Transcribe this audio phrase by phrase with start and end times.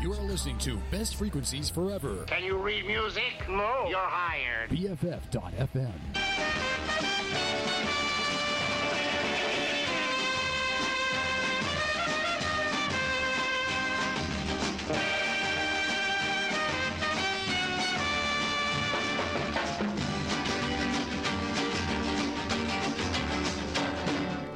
[0.00, 2.24] You are listening to Best Frequencies Forever.
[2.26, 3.48] Can you read music?
[3.48, 3.86] No.
[3.88, 4.70] You're hired.
[4.70, 5.92] BFF.FM.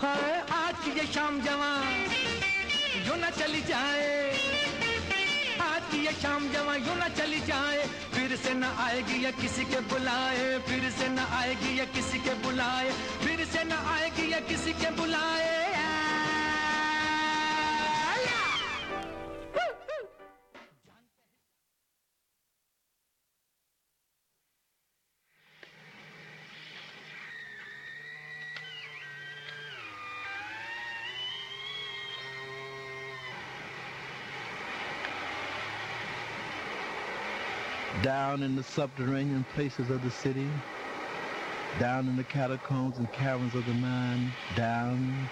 [0.02, 1.76] हाय आज की ये शाम जवां
[3.06, 4.23] यूं न चली जाए आज की ये
[6.21, 10.89] शाम जवा यूँ ना चली जाए। फिर से ना आएगी या किसी के बुलाए। फिर
[10.91, 12.91] से न आएगी या किसी के बुलाए।
[13.23, 15.54] फिर से न आएगी या किसी के बुलाए।
[38.15, 40.47] Down in the subterranean places of the city,
[41.81, 45.27] down in the catacombs and caverns of the mind, down,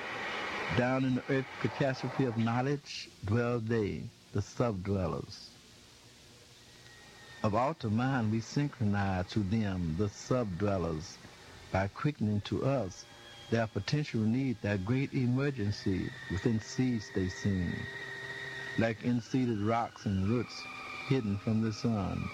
[0.76, 4.02] down in the earth catastrophe of knowledge, dwell they,
[4.34, 5.48] the sub-dwellers.
[7.44, 11.18] Of outer mind we synchronize to them, the sub-dwellers,
[11.72, 13.06] by quickening to us
[13.50, 17.74] their potential need, that great emergency within seeds they seem,
[18.78, 20.66] like inseeded rocks and roots
[21.08, 22.30] hidden from the sun.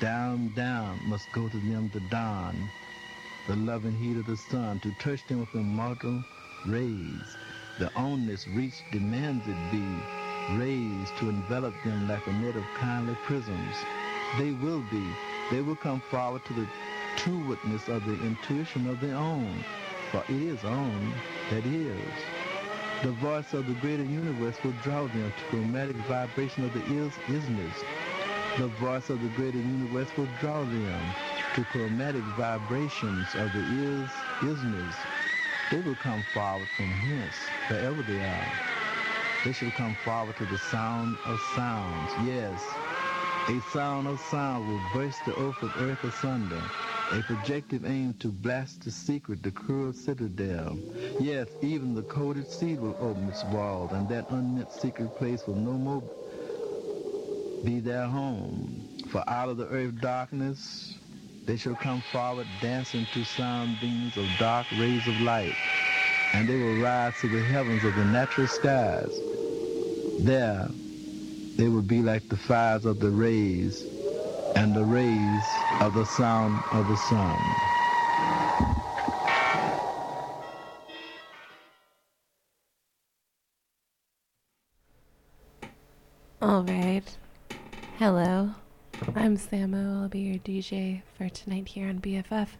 [0.00, 2.68] Down, down must go to them the dawn,
[3.46, 6.24] the loving heat of the sun, to touch them with immortal
[6.66, 7.36] rays.
[7.78, 9.84] The onus reach demands it be
[10.58, 13.76] raised to envelop them like a net of kindly prisms.
[14.36, 15.02] They will be,
[15.52, 16.66] they will come forward to the
[17.16, 19.64] true witness of the intuition of their own,
[20.10, 21.12] for it is own
[21.50, 22.12] that is.
[23.02, 26.82] The voice of the greater universe will draw them to the chromatic vibration of the
[26.86, 27.84] is isness.
[28.56, 31.00] The voice of the greater universe will draw them
[31.54, 34.08] to chromatic vibrations of the is
[34.42, 34.94] isness.
[35.72, 37.34] They will come forward from hence,
[37.66, 38.52] wherever they are.
[39.44, 42.12] They shall come forward to the sound of sounds.
[42.24, 42.62] Yes,
[43.48, 46.62] a sound of sound will burst the earth of earth asunder.
[47.12, 50.78] A projective aim to blast the secret, the cruel citadel.
[51.18, 55.56] Yes, even the coded seed will open its walls, and that unmet secret place will
[55.56, 56.02] no more
[57.64, 58.84] be their home.
[59.08, 60.96] For out of the earth darkness,
[61.46, 65.54] they shall come forward dancing to sound beams of dark rays of light,
[66.34, 69.20] and they will rise to the heavens of the natural skies.
[70.20, 70.68] There,
[71.56, 73.86] they will be like the fires of the rays
[74.56, 77.73] and the rays of the sound of the sun.
[88.04, 88.52] Hello.
[89.16, 90.02] I'm Samo.
[90.02, 92.58] I'll be your DJ for tonight here on BFF.fm.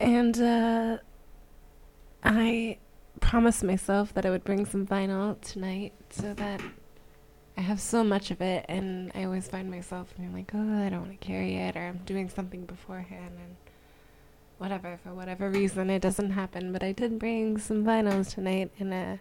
[0.00, 0.96] And uh,
[2.24, 2.78] I
[3.20, 6.62] promised myself that I would bring some vinyl tonight so that
[7.58, 10.88] I have so much of it, and I always find myself being like, oh, I
[10.88, 13.56] don't want to carry it, or I'm doing something beforehand, and
[14.56, 16.72] whatever, for whatever reason, it doesn't happen.
[16.72, 19.16] But I did bring some vinyls tonight, and uh,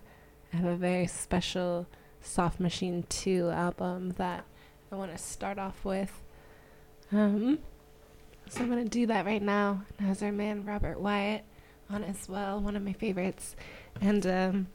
[0.53, 1.87] I have a very special
[2.21, 4.45] Soft Machine 2 album that
[4.91, 6.21] I want to start off with.
[7.11, 7.59] Um,
[8.49, 9.83] so I'm going to do that right now.
[9.99, 11.43] It has our man Robert Wyatt
[11.89, 13.55] on as well, one of my favorites.
[13.99, 14.67] And um,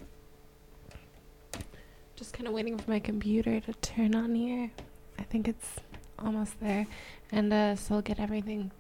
[2.17, 4.71] just kind of waiting for my computer to turn on here.
[5.19, 5.77] I think it's
[6.19, 6.87] almost there.
[7.31, 8.71] And uh, so I'll get everything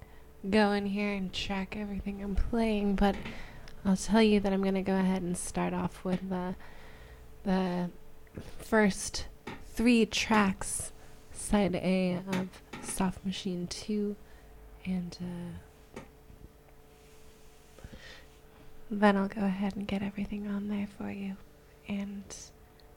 [0.49, 2.97] going here and track everything I'm playing.
[2.97, 3.17] But
[3.85, 6.55] I'll tell you that I'm going to go ahead and start off with the,
[7.45, 7.91] the
[8.59, 9.27] first
[9.75, 10.93] three tracks,
[11.33, 12.49] side A of
[12.83, 14.17] Soft Machine 2.
[14.85, 16.01] And uh,
[18.91, 21.37] then I'll go ahead and get everything on there for you.
[21.89, 22.25] And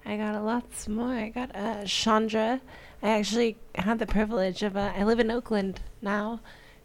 [0.06, 1.14] I got a lots more.
[1.14, 2.62] I got uh, Chandra.
[3.02, 6.42] I actually had the privilege of, uh, I live in Oakland now,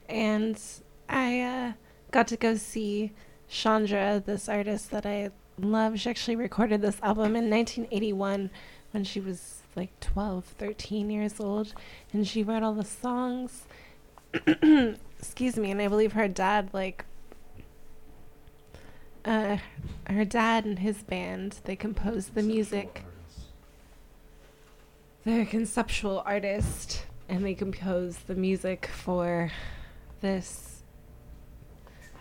[0.08, 0.60] and
[1.08, 1.72] I uh,
[2.10, 3.12] got to go see
[3.48, 5.98] Chandra, this artist that I love.
[6.00, 8.50] She actually recorded this album in 1981
[8.90, 11.74] when she was like 12, 13 years old,
[12.12, 13.64] and she wrote all the songs.
[15.18, 17.04] Excuse me, and I believe her dad, like,
[19.24, 19.56] uh,
[20.06, 23.04] her dad and his band, they composed the music.
[25.24, 29.50] They're a conceptual artist, and they composed the music for
[30.20, 30.82] this.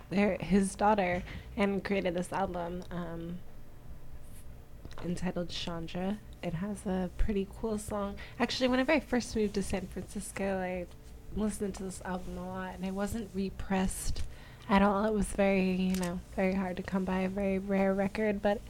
[0.09, 1.23] Their his daughter,
[1.57, 2.83] and created this album.
[2.91, 3.37] Um,
[5.03, 6.17] entitled Chandra.
[6.41, 8.15] It has a pretty cool song.
[8.39, 10.85] Actually, whenever I first moved to San Francisco, I
[11.39, 14.23] listened to this album a lot, and it wasn't repressed
[14.69, 15.05] at all.
[15.05, 18.61] It was very, you know, very hard to come by, a very rare record, but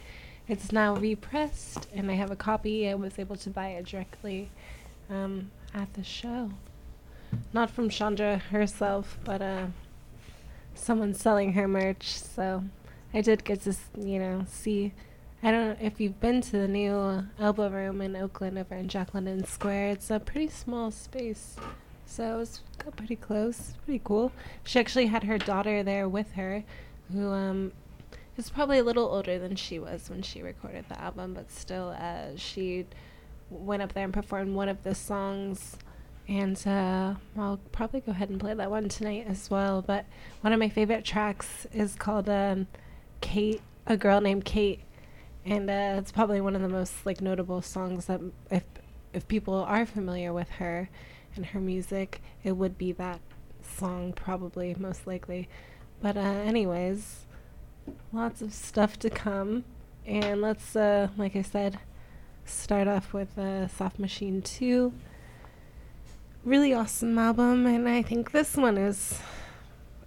[0.48, 2.88] it's now repressed, and I have a copy.
[2.88, 4.50] I was able to buy it directly
[5.10, 6.50] um, at the show.
[7.52, 9.66] Not from Chandra herself, but uh,
[10.74, 12.14] someone selling her merch.
[12.18, 12.64] So
[13.12, 14.92] I did get to, you know, see.
[15.42, 18.88] I don't know if you've been to the new Elbow Room in Oakland over in
[18.88, 19.88] Jack London Square.
[19.90, 21.56] It's a pretty small space.
[22.06, 24.32] So it was got pretty close, pretty cool.
[24.64, 26.64] She actually had her daughter there with her,
[27.12, 27.72] who um,
[28.36, 31.94] is probably a little older than she was when she recorded the album, but still,
[31.98, 32.86] uh, she
[33.50, 35.76] went up there and performed one of the songs.
[36.26, 39.82] And uh, I'll probably go ahead and play that one tonight as well.
[39.82, 40.06] But
[40.40, 42.66] one of my favorite tracks is called um,
[43.20, 44.80] "Kate," a girl named Kate,
[45.44, 48.64] and uh, it's probably one of the most like notable songs that if
[49.12, 50.88] if people are familiar with her
[51.36, 53.20] and her music, it would be that
[53.62, 55.48] song probably most likely.
[56.00, 57.26] But uh, anyways,
[58.12, 59.64] lots of stuff to come,
[60.06, 61.78] and let's uh, like I said,
[62.46, 64.94] start off with uh, Soft Machine Two.
[66.44, 69.18] Really awesome album, and I think this one is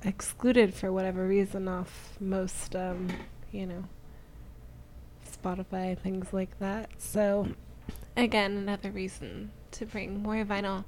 [0.03, 3.07] excluded for whatever reason off most, um,
[3.51, 3.85] you know,
[5.27, 6.91] Spotify, things like that.
[6.99, 7.47] So,
[8.15, 10.85] again, another reason to bring more vinyl,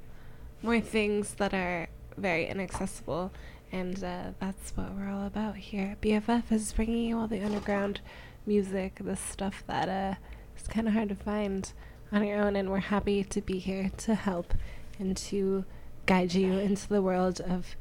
[0.62, 3.32] more things that are very inaccessible,
[3.72, 5.98] and uh, that's what we're all about here.
[6.00, 8.02] BFF is bringing you all the underground
[8.46, 10.14] music, the stuff that uh,
[10.56, 11.74] is kind of hard to find
[12.12, 14.54] on your own, and we're happy to be here to help
[15.00, 15.66] and to
[16.06, 17.76] guide you into the world of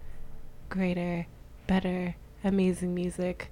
[0.69, 1.27] greater,
[1.67, 3.51] better, amazing music.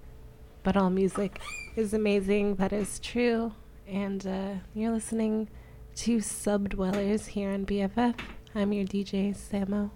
[0.62, 1.40] But all music
[1.76, 3.52] is amazing, that is true.
[3.86, 5.48] And uh, you're listening
[5.96, 8.18] to Subdwellers here on BFF.
[8.54, 9.90] I'm your DJ, Samo.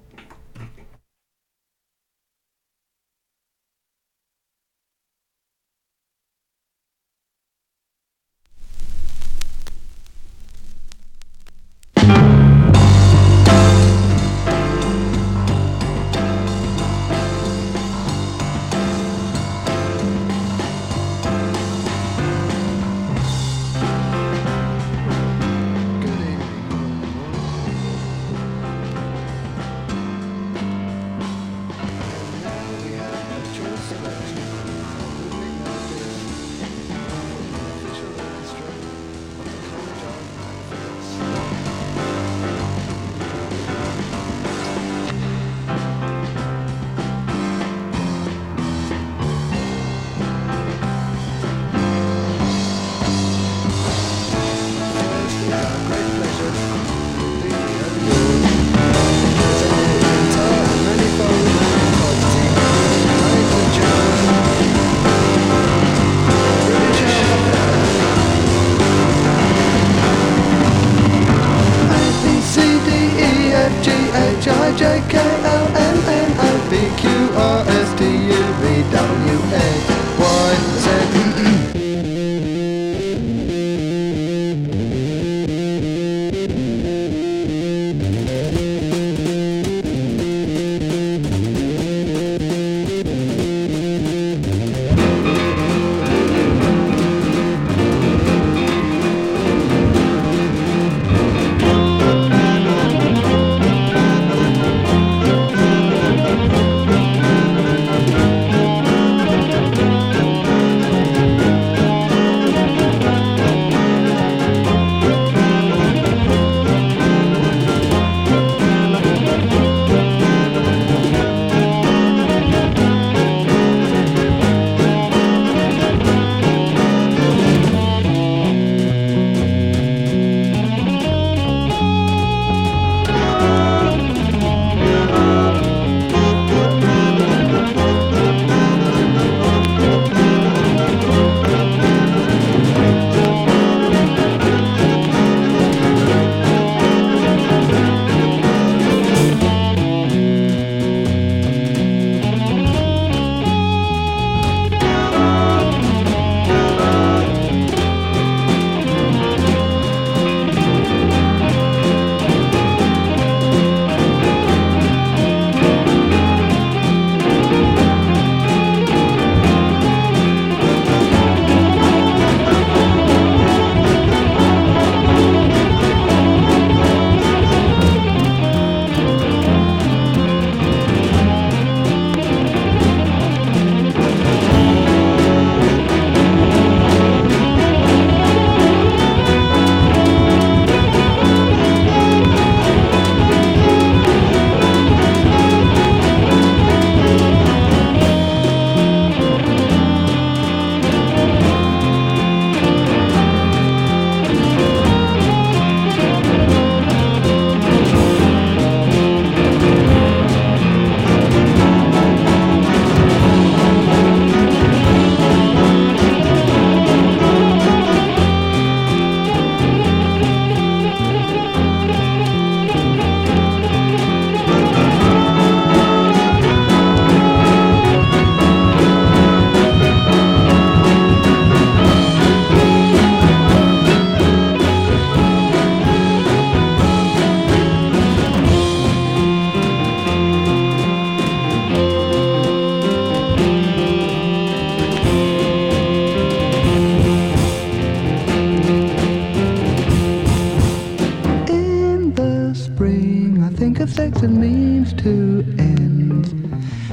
[253.90, 256.26] sex and means to end.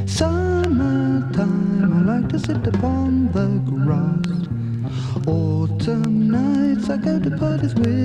[0.09, 4.47] Summertime, I like to sit upon the grass.
[5.27, 7.96] Autumn nights, I go to parties with.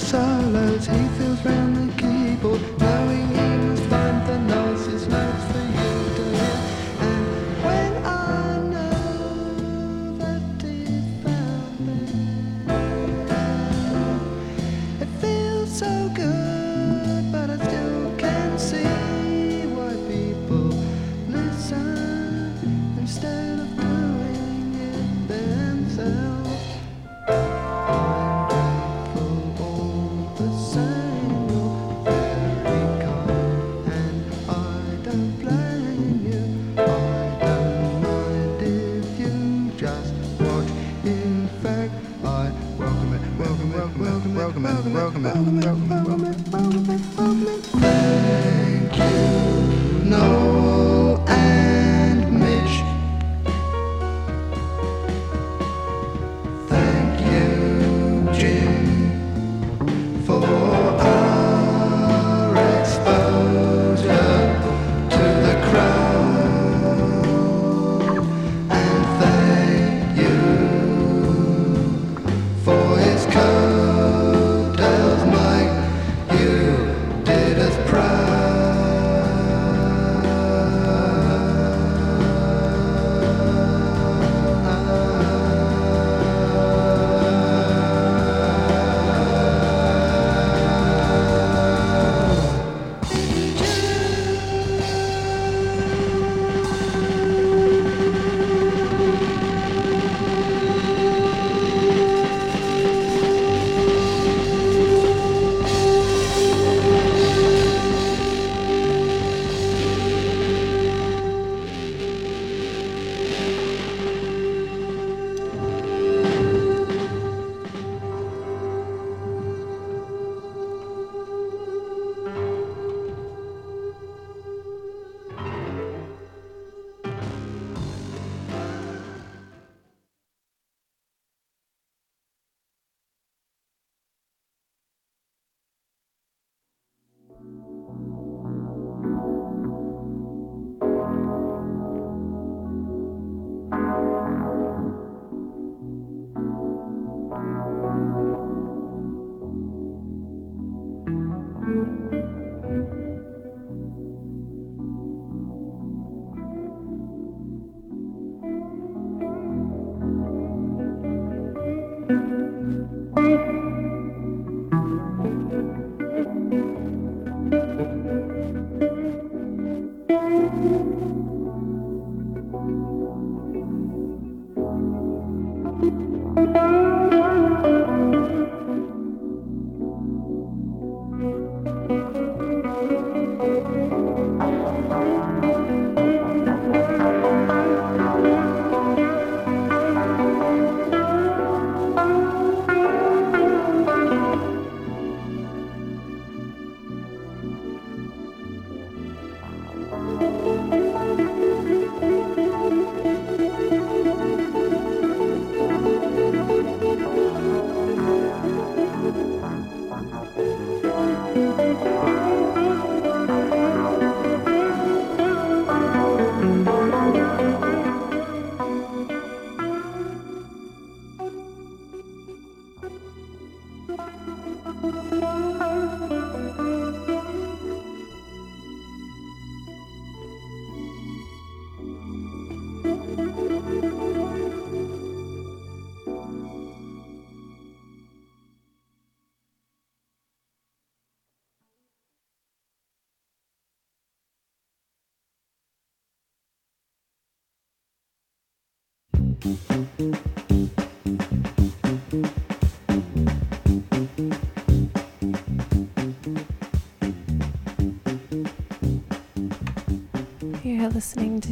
[0.00, 0.86] salads.
[0.86, 1.09] He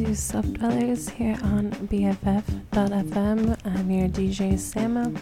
[0.05, 3.57] to Sub Dwellers here on BFF.fm.
[3.65, 5.13] I'm your DJ Samo.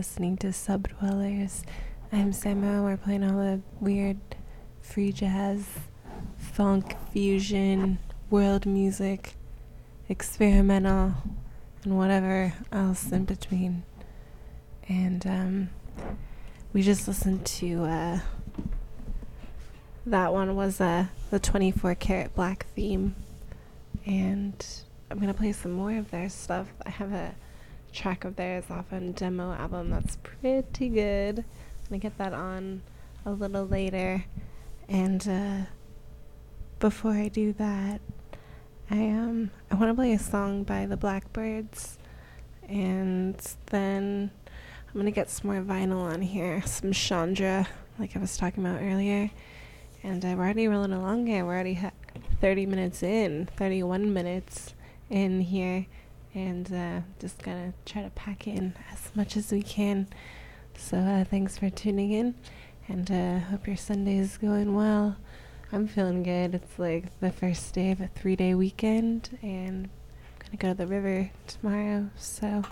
[0.00, 1.62] Listening to Subdwellers.
[2.10, 2.82] I'm Samo.
[2.84, 4.16] We're playing all the weird
[4.80, 5.66] free jazz,
[6.38, 7.98] funk, fusion,
[8.30, 9.34] world music,
[10.08, 11.12] experimental,
[11.84, 13.82] and whatever else in between.
[14.88, 15.70] And um,
[16.72, 18.20] we just listened to uh,
[20.06, 23.16] that one was uh, the 24 karat black theme,
[24.06, 24.64] and
[25.10, 26.68] I'm gonna play some more of their stuff.
[26.86, 27.34] I have a
[27.92, 31.38] track of theirs off a demo album that's pretty good.
[31.38, 31.44] I'm
[31.88, 32.82] gonna get that on
[33.24, 34.24] a little later,
[34.88, 35.70] and uh,
[36.78, 38.00] before I do that,
[38.90, 41.96] I um I want to play a song by the Blackbyrds,
[42.68, 44.30] and then
[44.88, 48.80] I'm gonna get some more vinyl on here, some Chandra, like I was talking about
[48.82, 49.30] earlier,
[50.02, 51.44] and uh, we're already rolling along here.
[51.44, 51.92] We're already ha-
[52.40, 54.74] 30 minutes in, 31 minutes
[55.10, 55.86] in here,
[56.34, 60.08] and uh, just gonna try to pack in as much as we can.
[60.76, 62.34] So uh, thanks for tuning in,
[62.88, 65.16] and uh, hope your Sunday is going well.
[65.72, 66.54] I'm feeling good.
[66.54, 70.74] It's like the first day of a three day weekend, and I'm gonna go to
[70.74, 72.10] the river tomorrow.
[72.16, 72.62] So,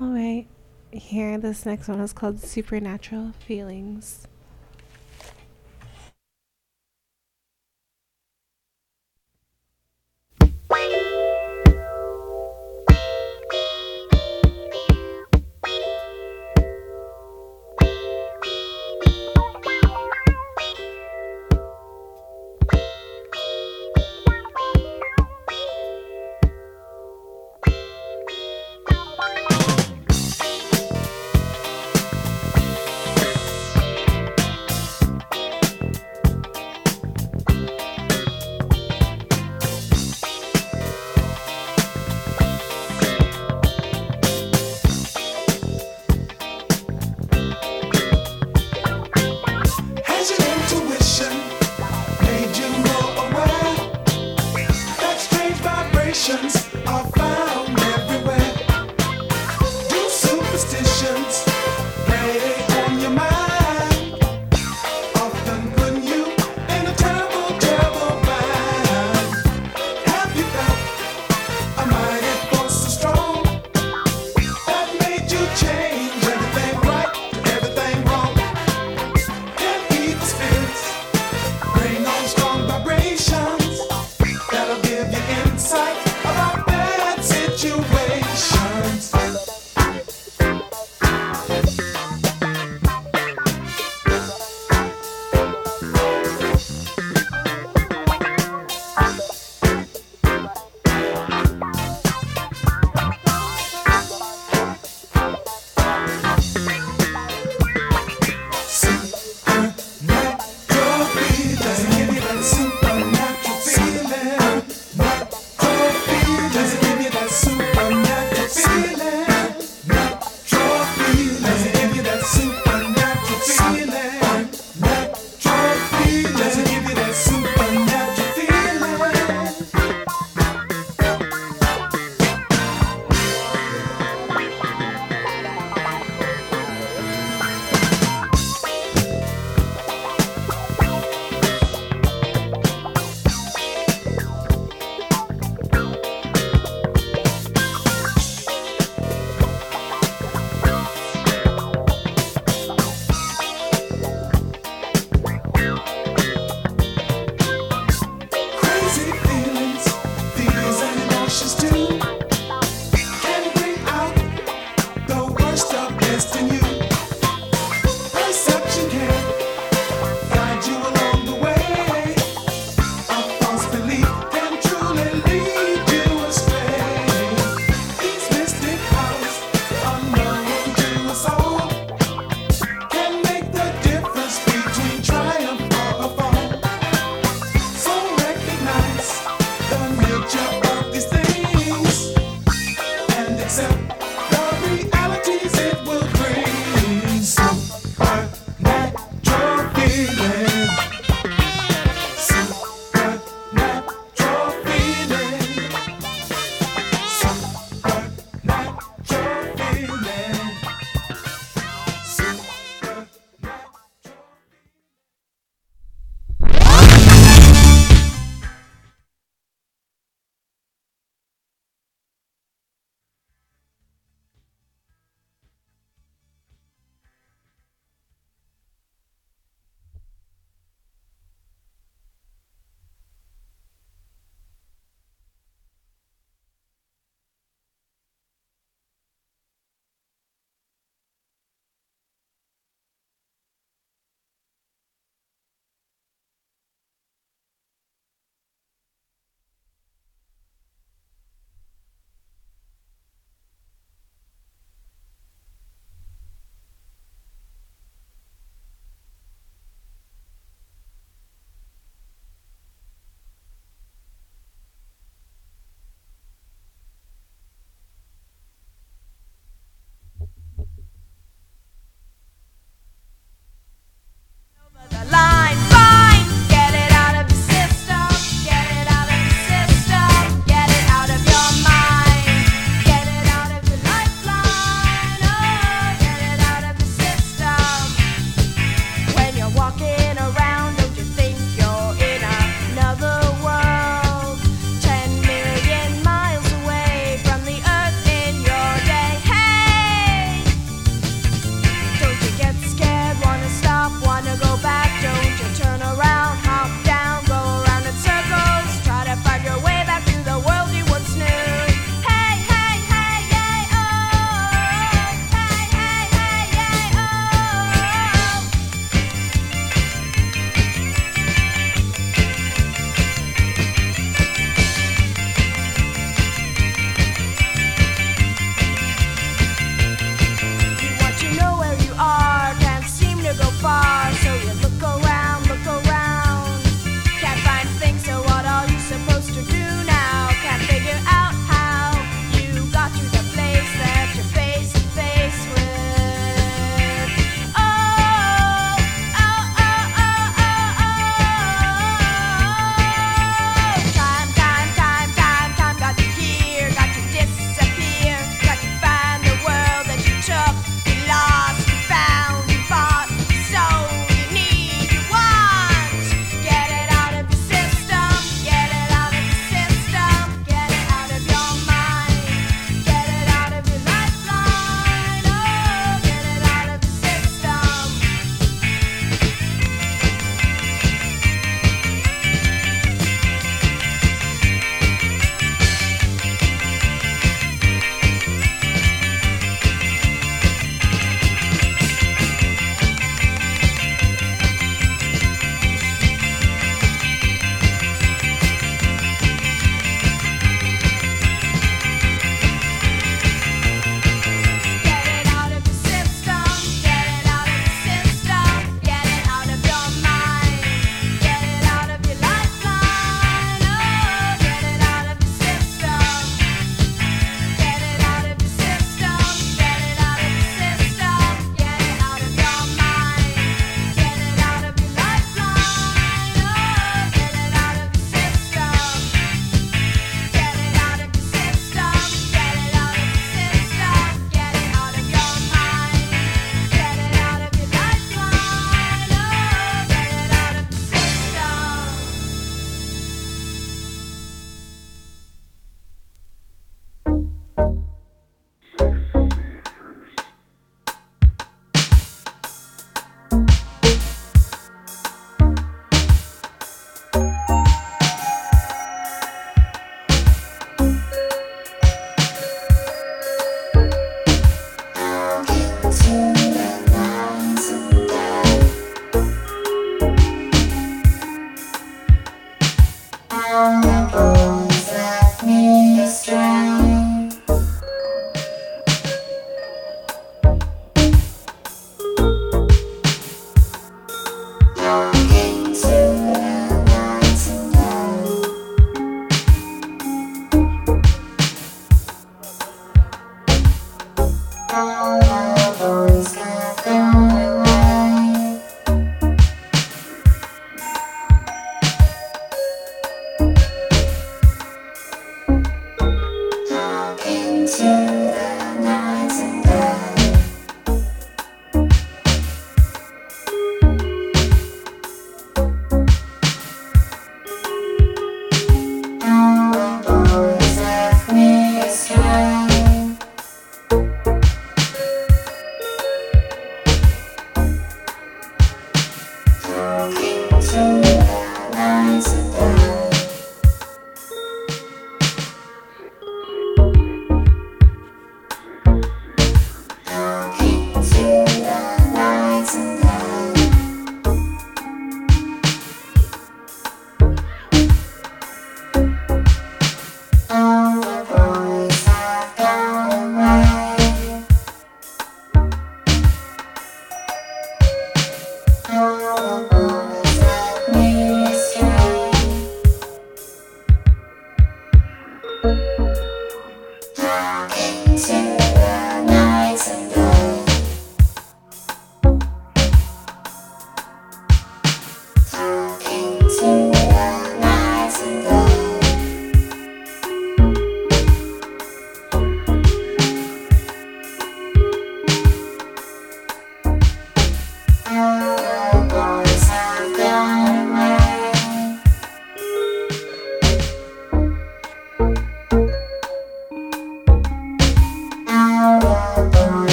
[0.00, 0.46] alright.
[0.92, 4.26] Here, this next one is called Supernatural Feelings.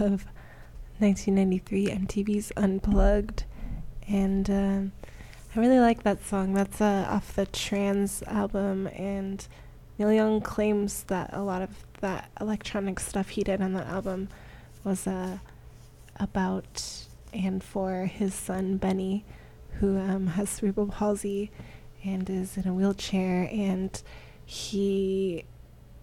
[0.00, 0.26] Of
[0.98, 3.44] 1993 MTV's Unplugged.
[4.06, 4.92] And um,
[5.54, 6.54] I really like that song.
[6.54, 8.86] That's uh, off the Trans album.
[8.88, 9.46] And
[9.98, 11.70] Neil Young claims that a lot of
[12.00, 14.28] that electronic stuff he did on that album
[14.84, 15.38] was uh,
[16.16, 19.24] about and for his son Benny,
[19.78, 21.50] who um, has cerebral palsy
[22.04, 23.48] and is in a wheelchair.
[23.52, 24.02] And
[24.44, 25.44] he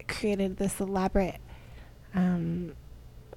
[0.07, 1.39] created this elaborate
[2.15, 2.73] um,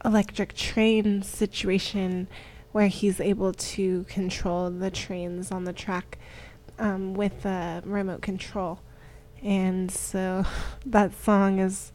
[0.05, 2.29] electric train situation
[2.73, 6.19] where he's able to control the trains on the track
[6.79, 8.81] um, with a remote control.
[9.43, 10.45] And so
[10.87, 11.93] that song is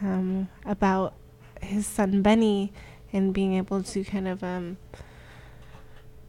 [0.00, 1.14] um, about
[1.60, 2.72] his son Benny
[3.12, 4.76] and being able to kind of um,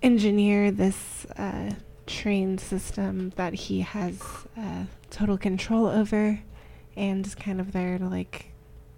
[0.01, 1.71] engineer this uh,
[2.05, 4.21] train system that he has
[4.57, 6.39] uh, total control over
[6.95, 8.51] and kind of their like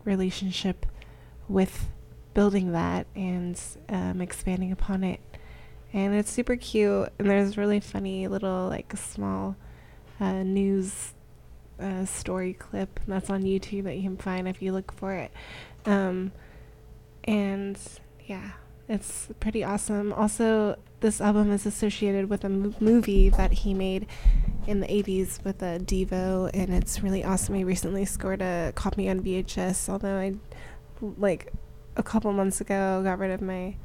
[0.04, 0.86] relationship
[1.48, 1.88] with
[2.34, 5.20] building that and um, expanding upon it.
[5.94, 9.56] And it's super cute, and there's really funny little like small
[10.20, 11.14] uh, news
[11.80, 15.32] uh, story clip that's on YouTube that you can find if you look for it.
[15.86, 16.32] Um,
[17.24, 17.78] and
[18.26, 18.52] yeah,
[18.88, 20.14] it's pretty awesome.
[20.14, 24.08] Also, this album is associated with a m- movie that he made
[24.68, 27.56] in the 80s with a Devo, and it's really awesome.
[27.56, 30.36] He recently scored a copy on VHS, although I,
[31.02, 31.52] like,
[31.96, 33.76] a couple months ago got rid of my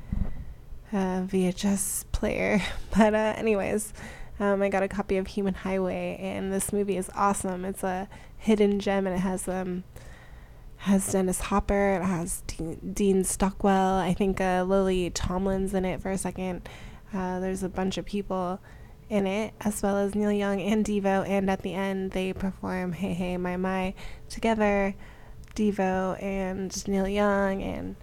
[0.93, 2.61] uh, VHS player.
[2.97, 3.93] But, uh, anyways,
[4.41, 7.65] um, I got a copy of Human Highway, and this movie is awesome.
[7.65, 9.85] It's a hidden gem, and it has, um,
[10.79, 12.43] has Dennis Hopper, it has
[12.93, 16.69] Dean, Stockwell, I think uh, Lily Tomlin's in it for a second.
[17.13, 18.61] Uh, there's a bunch of people
[19.11, 22.93] in it, as well as Neil Young and Devo, and at the end they perform
[22.93, 23.93] Hey Hey My My
[24.29, 24.95] together.
[25.61, 27.97] Devo and Neil Young and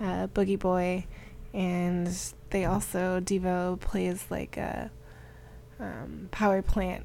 [0.00, 1.06] uh, Booji Boy,
[1.54, 2.08] and
[2.50, 4.90] they also Devo plays like a
[5.78, 7.04] um, power plant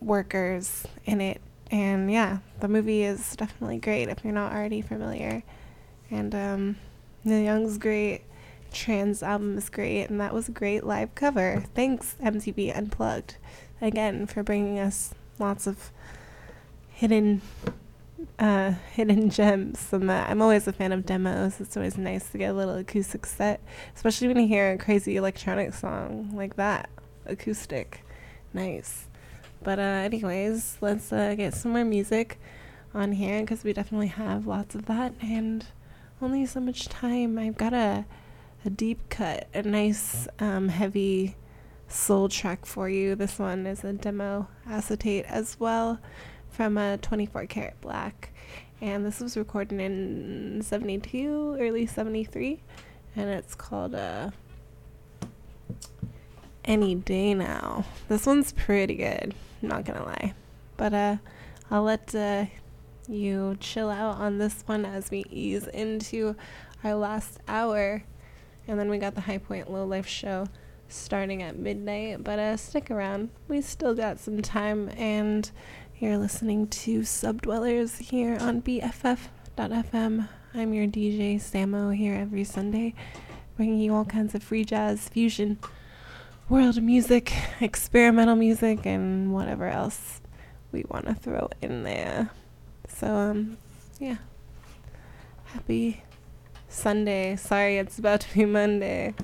[0.00, 5.42] workers in it and yeah, the movie is definitely great if you're not already familiar.
[6.10, 6.76] And um,
[7.24, 8.22] Neil Young's great.
[8.72, 11.64] Trans album is great, and that was a great live cover.
[11.74, 13.36] Thanks, MTV Unplugged,
[13.80, 15.92] again for bringing us lots of
[16.88, 17.40] hidden,
[18.38, 19.92] uh, hidden gems.
[19.92, 21.60] And I'm always a fan of demos.
[21.60, 23.60] It's always nice to get a little acoustic set,
[23.94, 26.88] especially when you hear a crazy electronic song like that,
[27.26, 28.04] acoustic.
[28.52, 29.08] Nice.
[29.62, 32.38] But uh, anyways, let's uh, get some more music
[32.94, 35.66] on here because we definitely have lots of that and
[36.20, 37.38] only so much time.
[37.38, 38.04] I've got a
[38.64, 41.36] a deep cut, a nice um, heavy
[41.86, 43.14] soul track for you.
[43.14, 45.98] This one is a demo acetate as well
[46.54, 48.30] from a 24 karat black,
[48.80, 52.60] and this was recorded in 72, early 73,
[53.16, 54.30] and it's called uh,
[56.64, 57.84] Any Day Now.
[58.08, 59.34] This one's pretty good
[59.64, 60.34] not gonna lie.
[60.76, 61.16] But uh,
[61.70, 62.46] I'll let uh,
[63.08, 66.36] you chill out on this one as we ease into
[66.82, 68.04] our last hour.
[68.66, 70.46] And then we got the High Point Low Life show
[70.88, 72.22] starting at midnight.
[72.22, 74.90] But uh, stick around, we still got some time.
[74.96, 75.50] And
[75.98, 80.28] you're listening to Subdwellers here on BFF.fm.
[80.52, 82.94] I'm your DJ Samo here every Sunday,
[83.56, 85.58] bringing you all kinds of free jazz, fusion,
[86.48, 90.20] world music, experimental music, and whatever else
[90.72, 92.30] we want to throw in there.
[92.88, 93.56] So, um,
[94.00, 94.16] yeah.
[95.44, 96.02] Happy
[96.68, 97.36] Sunday.
[97.36, 99.14] Sorry, it's about to be Monday.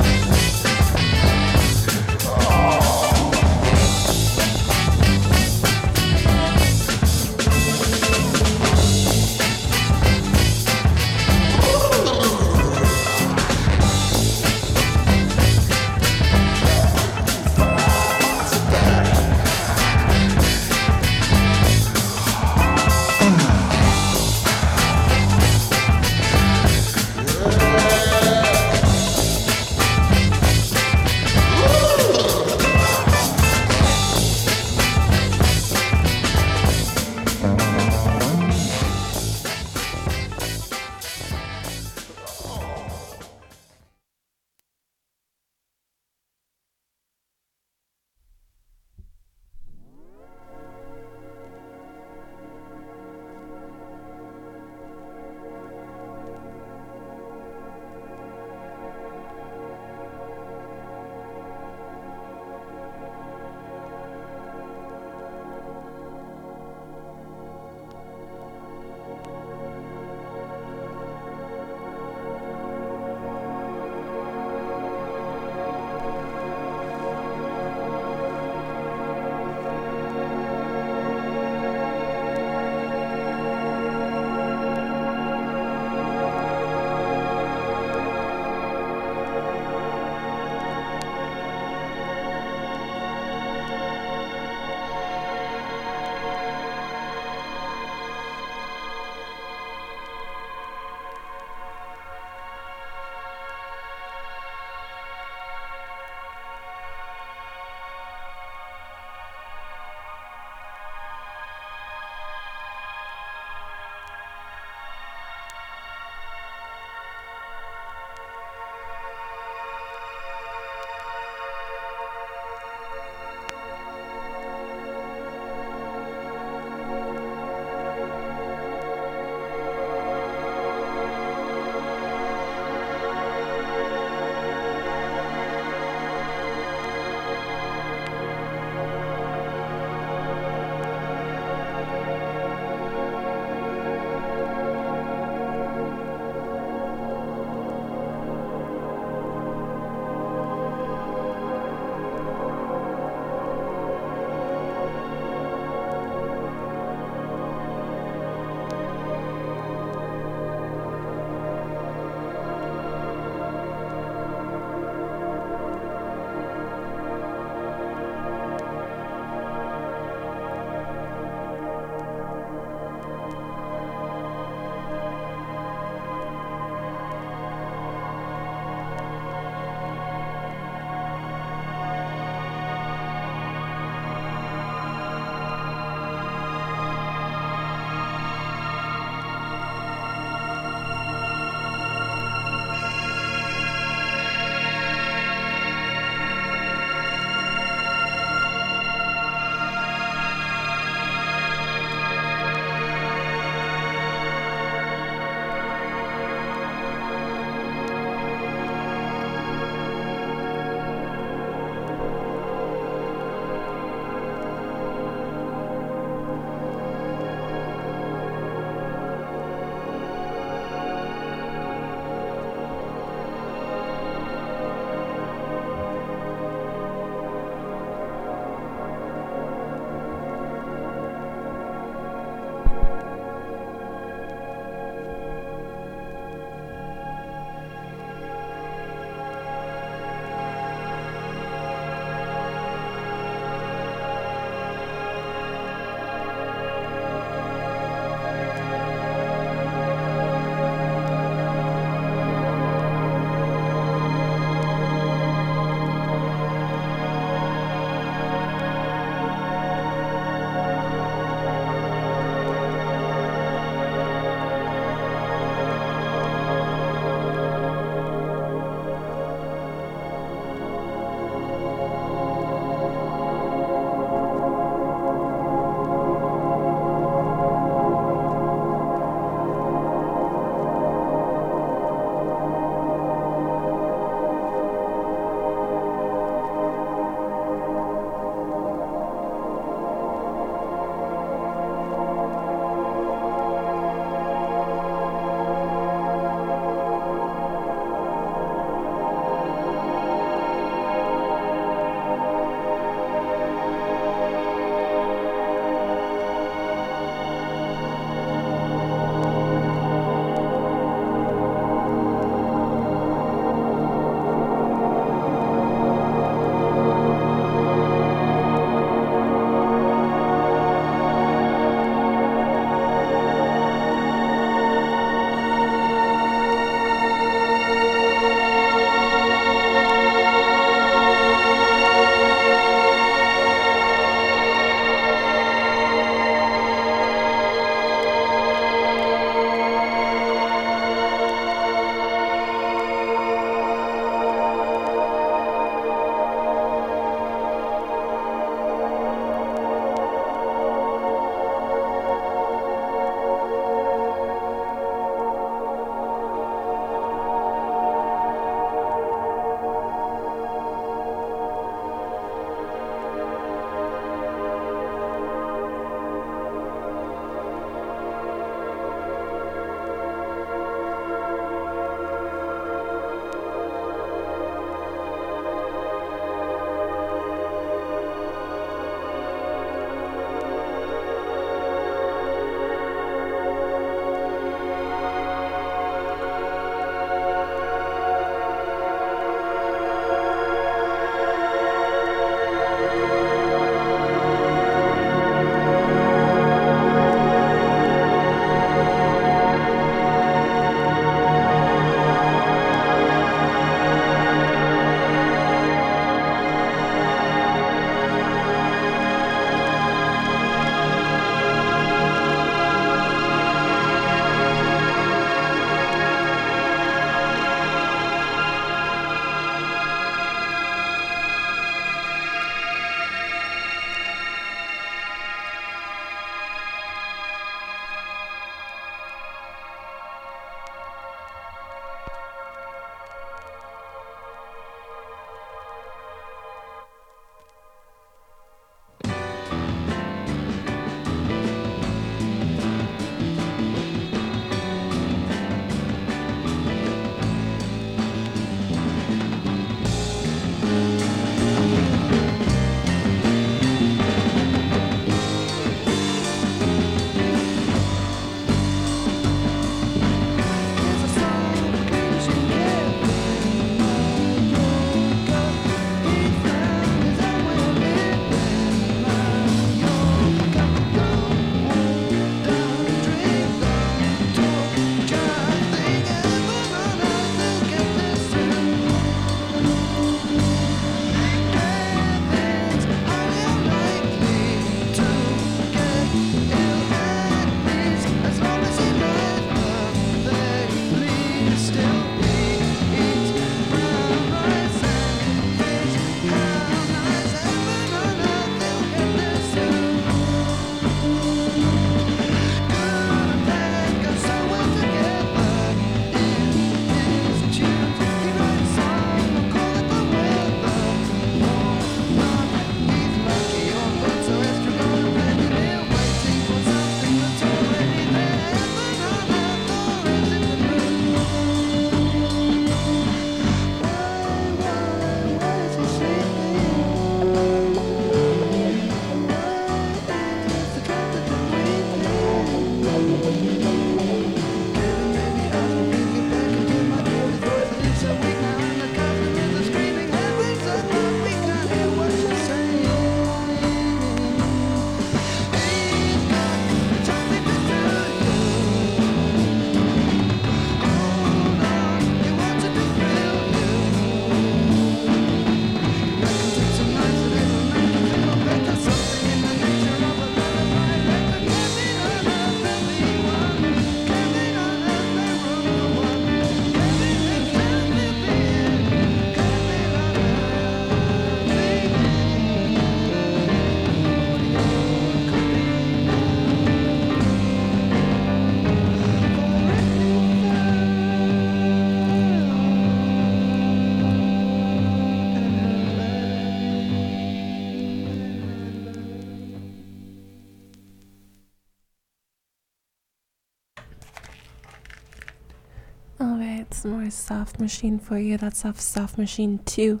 [597.10, 598.36] Soft Machine for you.
[598.36, 600.00] That's off Soft Machine 2,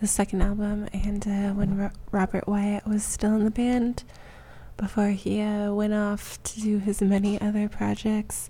[0.00, 4.04] the second album, and uh, when Ro- Robert Wyatt was still in the band
[4.76, 8.48] before he uh, went off to do his many other projects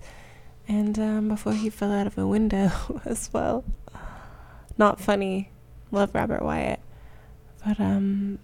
[0.67, 2.69] and um, before he fell out of a window
[3.05, 3.63] as well.
[4.77, 5.49] Not funny.
[5.91, 6.79] Love Robert Wyatt.
[7.65, 8.39] But um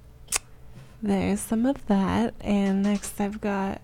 [1.02, 3.82] there's some of that and next I've got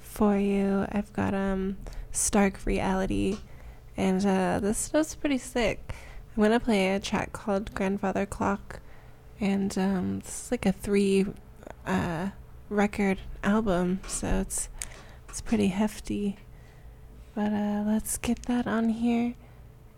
[0.00, 1.76] for you I've got um
[2.10, 3.38] Stark Reality
[3.96, 5.94] and uh this stuff's pretty sick.
[6.36, 8.80] I'm gonna play a track called Grandfather Clock
[9.40, 11.26] and um this is like a three
[11.86, 12.30] uh
[12.68, 14.68] record album so it's
[15.36, 16.38] it's pretty hefty.
[17.34, 19.34] But uh, let's get that on here.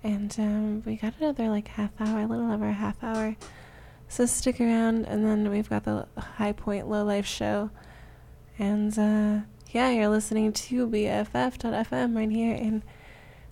[0.02, 3.36] And um, we got another like half hour, a little over a half hour.
[4.08, 7.70] So stick around, and then we've got the High Point Low Life show.
[8.58, 12.82] And uh, yeah, you're listening to BFF.FM right here in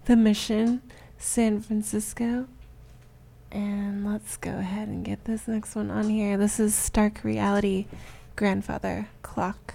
[0.06, 0.82] the Mission,
[1.18, 2.46] San Francisco.
[3.50, 6.36] And let's go ahead and get this next one on here.
[6.36, 7.86] This is Stark Reality
[8.36, 9.74] Grandfather Clock.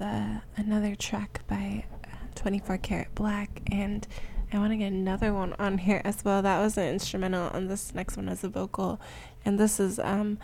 [0.00, 4.08] Uh, another track by uh, 24 Karat Black, and
[4.50, 6.40] I want to get another one on here as well.
[6.40, 8.98] That was an instrumental, and this next one is a vocal.
[9.44, 10.38] And this is um,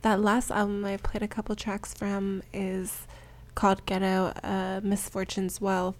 [0.00, 3.06] that last album I played a couple tracks from is
[3.54, 5.98] called Ghetto uh, Misfortune's Wealth,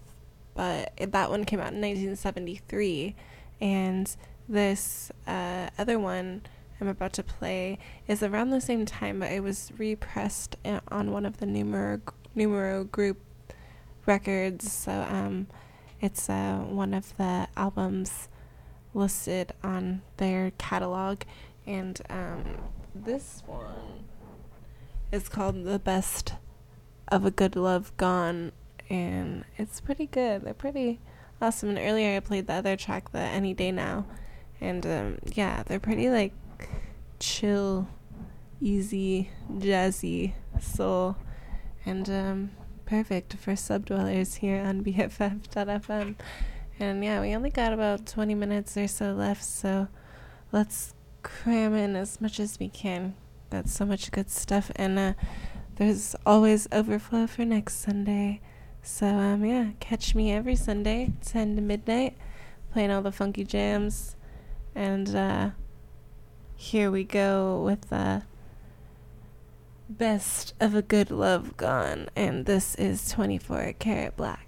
[0.54, 3.14] but it, that one came out in 1973,
[3.60, 4.16] and
[4.48, 6.40] this uh, other one
[6.80, 11.10] I'm about to play is around the same time, but it was repressed uh, on
[11.10, 12.00] one of the numero
[12.34, 13.20] numero group
[14.06, 14.72] records.
[14.72, 15.48] So um,
[16.00, 18.28] it's uh, one of the albums
[18.94, 21.22] listed on their catalog,
[21.66, 22.44] and um,
[22.94, 24.04] this one
[25.10, 26.34] is called "The Best
[27.08, 28.52] of a Good Love Gone,"
[28.88, 30.42] and it's pretty good.
[30.42, 31.00] They're pretty
[31.42, 31.70] awesome.
[31.70, 34.06] And earlier I played the other track, the "Any Day Now,"
[34.60, 36.32] and um, yeah, they're pretty like
[37.18, 37.88] chill,
[38.60, 41.16] easy, jazzy soul,
[41.84, 42.50] and um,
[42.86, 46.16] perfect for subdwellers here on BFF.fm.
[46.80, 49.88] And yeah, we only got about 20 minutes or so left, so
[50.52, 53.14] let's cram in as much as we can.
[53.50, 55.12] Got so much good stuff, and uh,
[55.76, 58.40] there's always overflow for next Sunday.
[58.82, 62.16] So um, yeah, catch me every Sunday, 10 to midnight,
[62.72, 64.16] playing all the funky jams,
[64.74, 65.50] and uh,
[66.60, 68.22] here we go with the
[69.88, 74.47] best of a good love gone, and this is 24 Karat Black.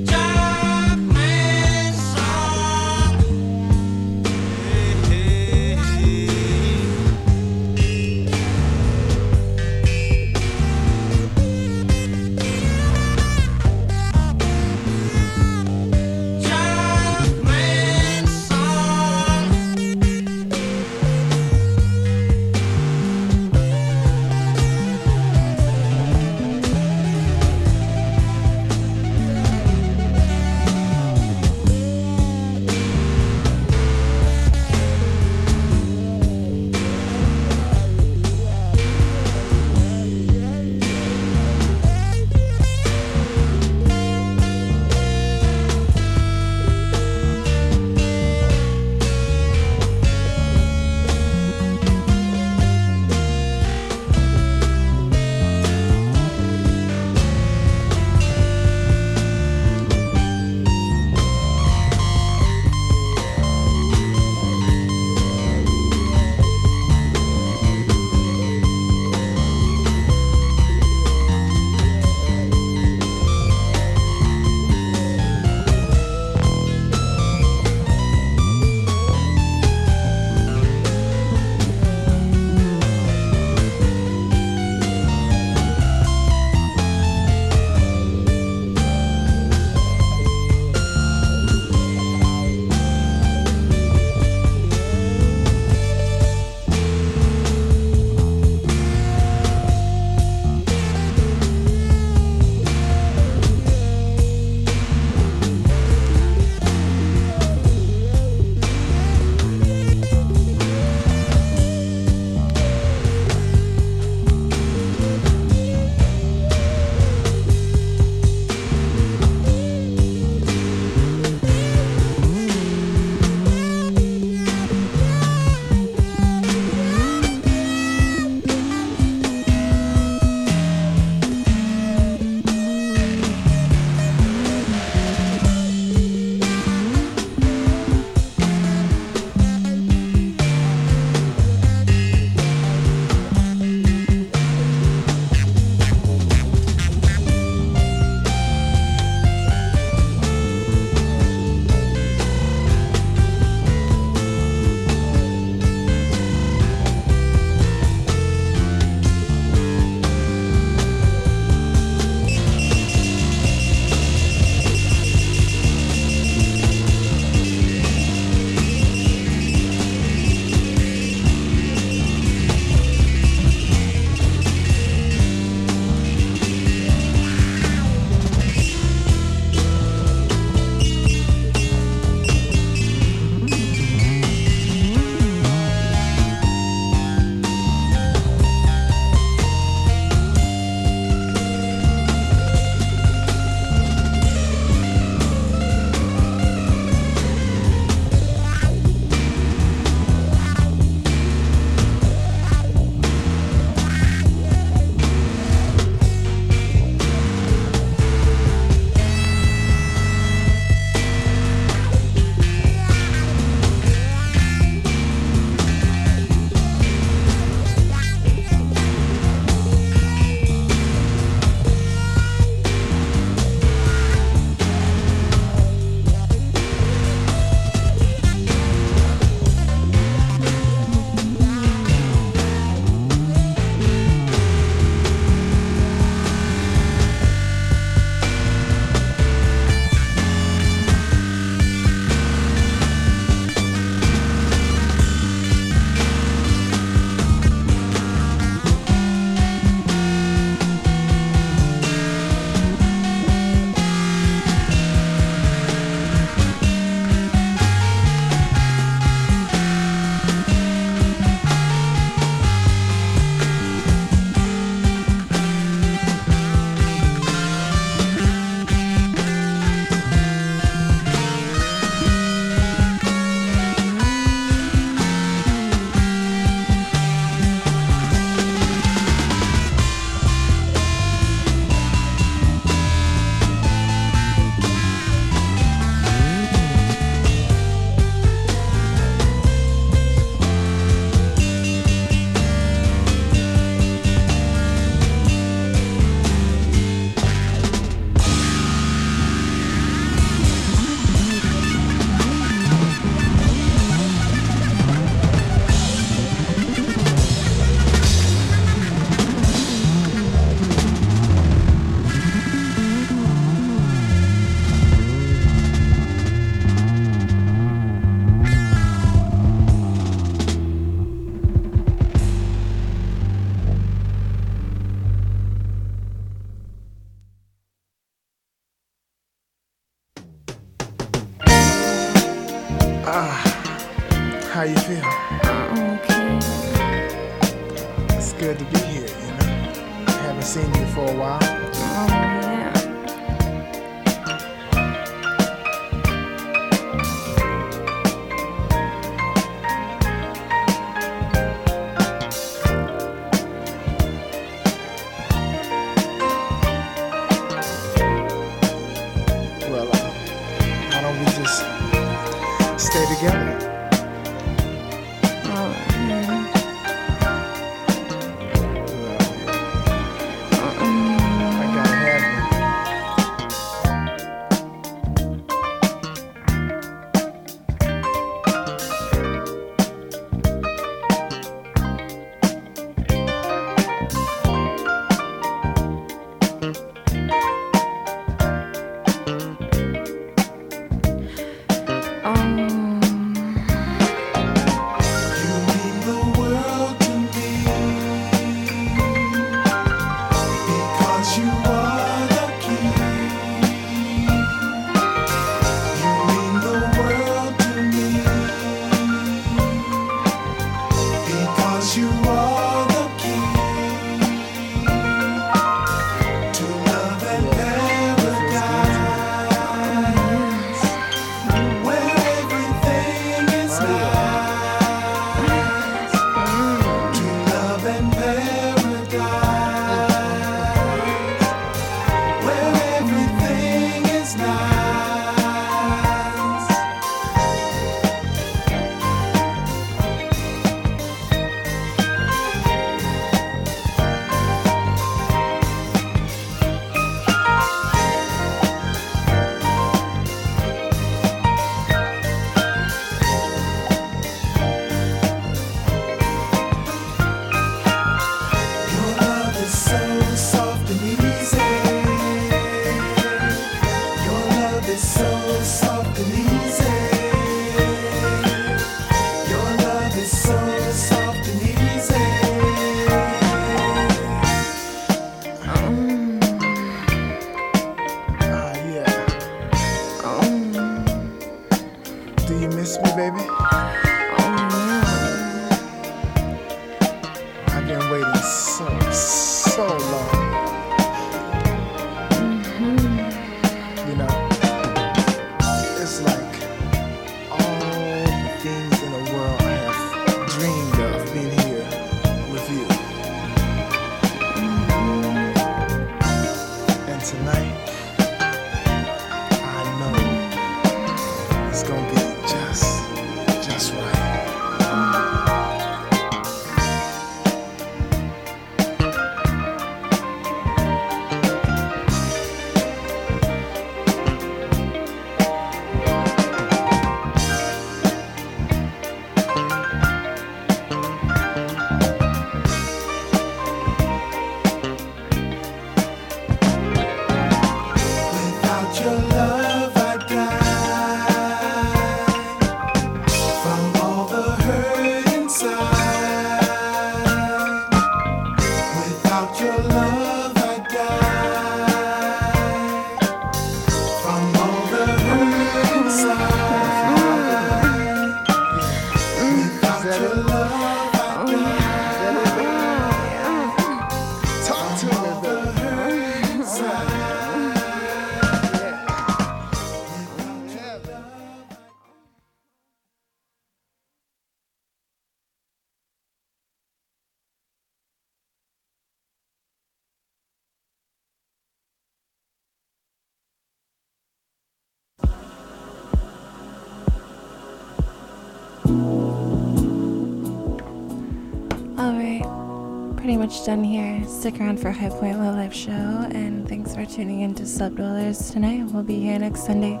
[593.46, 594.26] much done here.
[594.26, 597.94] Stick around for High Point Low Life Show, and thanks for tuning in to Sub
[597.94, 598.86] Dwellers tonight.
[598.86, 600.00] We'll be here next Sunday,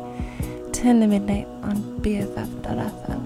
[0.72, 3.20] 10 to midnight on BFF.fm.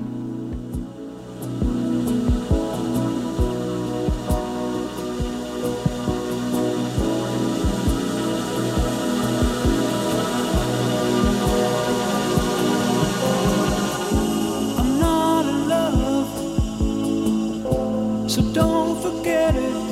[18.28, 19.88] so don't forget it.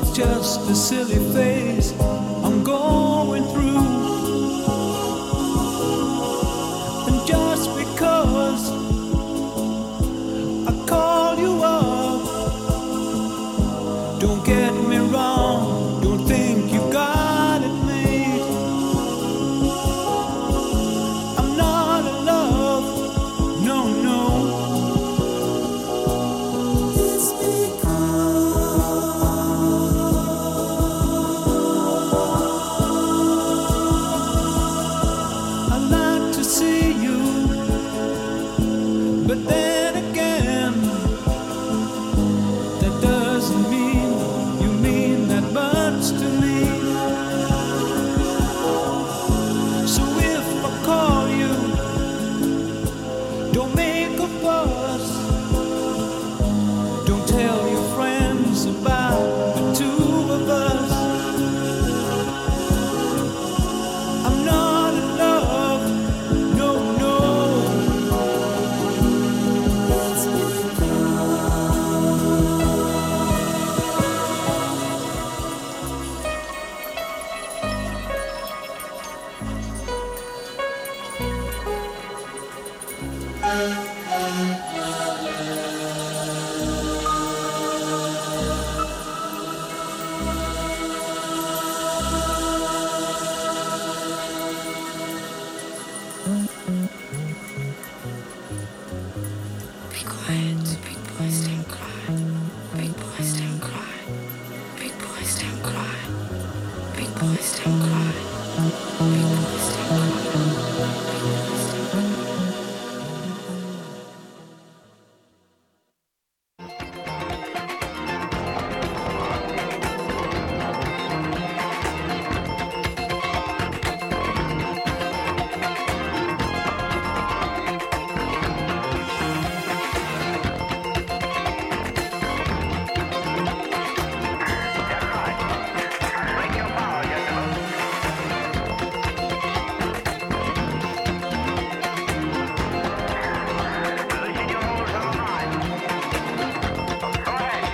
[0.00, 1.92] It's just a silly face.